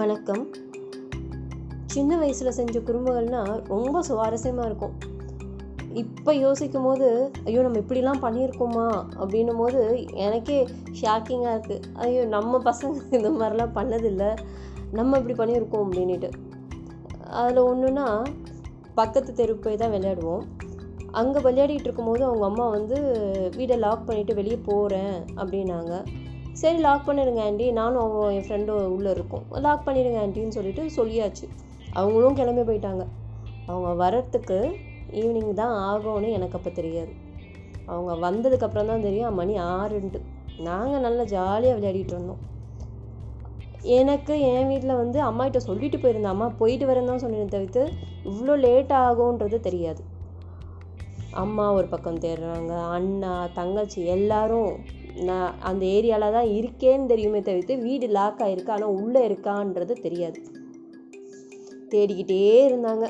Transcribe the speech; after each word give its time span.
வணக்கம். 0.00 0.42
சின்ன 1.94 2.10
வயசில் 2.20 2.56
செஞ்ச 2.58 2.76
குறும்புகள்னால் 2.88 3.56
ரொம்ப 3.72 4.02
சுவாரஸ்யமாக 4.08 4.68
இருக்கும். 4.68 4.94
இப்போ 6.02 6.30
யோசிக்கும் 6.44 6.86
போது 6.88 7.08
ஐயோ 7.46 7.62
நம்ம 7.66 7.80
இப்படிலாம் 7.82 8.22
பண்ணியிருக்கோமா? 8.24 8.86
அப்படின்னும் 9.20 9.60
போது 9.62 9.80
எனக்கே 10.26 10.58
ஷாக்கிங்காக 11.00 11.54
இருக்குது 11.56 11.88
ஐயோ 12.04 12.22
நம்ம 12.36 12.60
பசங்க 12.68 13.18
இந்த 13.18 13.30
மாதிரிலாம் 13.40 13.74
பண்ணதில்லை. 13.78 14.30
நம்ம 15.00 15.18
இப்படி 15.20 15.36
பண்ணியிருக்கோம் 15.40 15.84
அப்படின்ட்டு 15.86 16.30
அதில் 17.40 17.66
ஒன்றுனா 17.70 18.06
பக்கத்து 19.00 19.32
தெரு 19.42 19.60
போய் 19.66 19.80
தான் 19.82 19.94
விளையாடுவோம். 19.96 20.46
அங்கே 21.20 21.44
விளையாடிட்டு 21.48 21.88
இருக்கும்போது 21.88 22.24
அவங்க 22.30 22.46
அம்மா 22.50 22.68
வந்து 22.78 22.98
வீடை 23.58 23.78
லாக் 23.86 24.08
பண்ணிவிட்டு 24.08 24.40
வெளியே 24.40 24.60
போகிறேன் 24.70 25.14
அப்படின்னாங்க. 25.40 25.94
சரி 26.54 26.78
லாக் 26.86 27.06
பண்ணிடுங்க 27.08 27.40
ஆண்டி. 27.46 27.66
நானும் 27.72 28.02
அவன் 28.04 28.34
என் 28.36 28.46
ஃப்ரெண்டும் 28.46 28.92
உள்ளே 28.96 29.10
இருக்கோம். 29.16 29.44
லாக் 29.66 29.86
பண்ணிடுங்க 29.86 30.18
ஆண்டின்னு 30.24 30.56
சொல்லிட்டு 30.58 30.82
சொல்லியாச்சு. 30.98 31.46
அவங்களும் 31.92 32.38
கிளம்பி 32.40 32.64
போயிட்டாங்க. 32.70 33.04
அவங்க 33.68 33.90
வரத்துக்கு 34.04 34.58
ஈவினிங் 35.20 35.54
தான் 35.54 35.74
ஆகும்னு 35.90 36.28
எனக்கு 36.38 36.56
அப்போ 36.58 36.70
தெரியாது. 36.80 37.12
அவங்க 37.92 38.12
வந்ததுக்கப்புறம் 38.26 38.90
தான் 38.92 39.06
தெரியும் 39.08 39.38
மணி 39.40 39.58
ஆறுன்ட்டு 39.58 40.20
நாங்கள் 40.68 41.04
நல்லா 41.06 41.24
ஜாலியாக 41.34 41.76
விளையாடிட்டு 41.78 42.14
இருந்தோம். 42.14 42.40
எனக்கு 43.98 44.34
என் 44.52 44.68
வீட்டில் 44.70 45.00
வந்து 45.02 45.18
அம்மாகிட்ட 45.28 45.60
சொல்லிட்டு 45.68 45.98
போயிருந்தேன். 45.98 46.34
அம்மா 46.34 46.48
போயிட்டு 46.60 46.86
வரேன் 46.88 47.10
தான் 47.10 47.22
சொன்னேன் 47.22 47.54
தவிர்த்து 47.54 47.82
இவ்வளோ 48.30 48.54
லேட் 48.66 48.92
ஆகும்ன்றது 49.04 49.58
தெரியாது. 49.68 50.02
அம்மா 51.42 51.72
ஒரு 51.72 51.86
பக்கம் 51.86 52.22
தேடுறாங்க 52.24 52.72
அண்ணா 52.96 53.32
தங்கச்சி 53.58 54.00
எல்லாரும் 54.16 54.72
நான் 55.28 55.54
அந்த 55.68 55.82
ஏரியாவில் 55.96 56.34
தான் 56.36 56.50
இருக்கேன்னு 56.58 57.10
தெரியுமே 57.12 57.40
தவிர்த்து 57.48 57.74
வீடு 57.86 58.06
லாக் 58.16 58.40
ஆகிருக்கு 58.46 58.74
ஆனால் 58.76 58.96
உள்ளே 59.00 59.20
இருக்கான்றது 59.28 59.94
தெரியாது. 60.06 60.38
தேடிக்கிட்டே 61.92 62.38
இருந்தாங்க. 62.70 63.06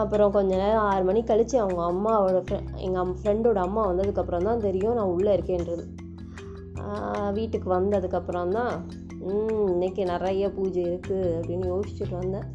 அப்புறம் 0.00 0.34
கொஞ்ச 0.34 0.50
நேரம் 0.62 0.86
ஆறு 0.90 1.04
மணி 1.08 1.20
கழித்து 1.30 1.56
அவங்க 1.62 1.82
அம்மாவோட 1.90 2.40
ஃப்ரெ 2.46 2.58
எங்கள் 2.86 3.02
அம் 3.02 3.16
ஃப்ரெண்டோட 3.20 3.60
அம்மா 3.66 3.82
வந்ததுக்கப்புறம் 3.90 4.46
தான் 4.48 4.64
தெரியும் 4.66 4.98
நான் 4.98 5.14
உள்ளே 5.14 5.32
இருக்கேன்றது. 5.36 5.84
வீட்டுக்கு 7.38 7.68
வந்ததுக்கப்புறம் 7.74 8.52
தான் 8.58 8.74
இன்னைக்கு 9.72 10.02
நிறைய 10.12 10.44
பூஜை 10.56 10.84
இருக்குது 10.90 11.34
அப்படின்னு 11.38 11.66
யோசிச்சுட்டு 11.72 12.14
வந்தேன். 12.20 12.48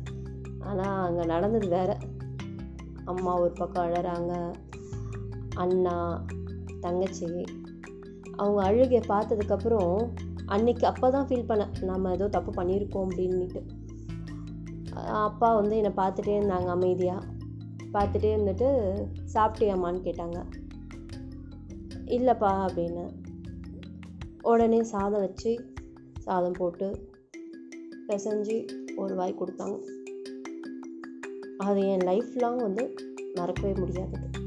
ஆனால் 0.69 1.01
அங்கே 1.07 1.25
நடந்தது 1.33 1.67
வேறு. 1.75 1.95
அம்மா 3.11 3.33
ஒரு 3.43 3.53
பக்கம் 3.61 3.85
அழறாங்க. 3.87 4.33
அண்ணா 5.63 5.97
தங்கச்சி 6.85 7.27
அவங்க 8.37 8.63
அழுகை 8.63 8.99
பார்த்ததுக்கப்புறம் 9.07 10.13
அன்னைக்கு 10.45 10.87
அப்போ 10.87 11.09
தான் 11.09 11.27
ஃபீல் 11.27 11.49
பண்ணேன் 11.49 11.83
நம்ம 11.83 12.11
ஏதோ 12.11 12.27
தப்பு 12.27 12.51
பண்ணியிருக்கோம் 12.63 13.07
அப்படின்ட்டு 13.09 13.61
அப்பா 15.27 15.55
வந்து 15.55 15.75
என்னை 15.75 15.91
பார்த்துட்டே 15.95 16.35
இருந்தாங்க 16.39 16.65
அமைதியாக 16.65 17.33
பார்த்துட்டே 17.93 18.29
இருந்துட்டு 18.35 18.67
சாப்பிட்டியாமான்னு 19.33 19.99
கேட்டாங்க. 20.07 20.37
இல்லைப்பா 22.05 22.51
அப்படின்னு. 22.65 23.03
உடனே 24.41 24.83
சாதம் 24.83 25.23
வச்சு 25.25 25.51
சாதம் 26.19 26.57
போட்டு 26.57 26.87
பிசைஞ்சு 28.07 28.57
ஒரு 28.95 29.15
வாய் 29.15 29.39
கொடுத்தாங்க. 29.39 29.77
அது 31.57 31.81
என் 31.87 32.05
லைஃப் 32.09 32.31
லாங் 32.33 32.57
வந்து 32.57 32.83
மறக்கவே 33.33 33.73
முடியாதது. 33.79 34.44